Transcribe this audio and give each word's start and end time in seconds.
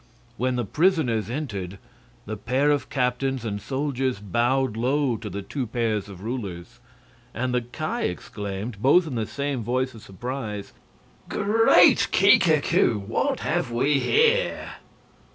When 0.35 0.55
the 0.55 0.65
prisoners 0.65 1.29
entered, 1.29 1.77
the 2.25 2.35
pairs 2.35 2.73
of 2.73 2.89
captains 2.89 3.45
and 3.45 3.61
soldiers 3.61 4.17
bowed 4.19 4.75
low 4.75 5.15
to 5.17 5.29
the 5.29 5.43
two 5.43 5.67
pairs 5.67 6.09
of 6.09 6.23
rulers, 6.23 6.79
and 7.35 7.53
the 7.53 7.61
Ki 7.61 8.07
exclaimed 8.07 8.81
both 8.81 9.05
in 9.05 9.13
the 9.13 9.27
same 9.27 9.63
voice 9.63 9.93
of 9.93 10.01
surprise: 10.01 10.73
"Great 11.29 12.07
Kika 12.11 12.63
koo! 12.63 13.03
what 13.05 13.41
have 13.41 13.71
we 13.71 13.99
here?" 13.99 14.71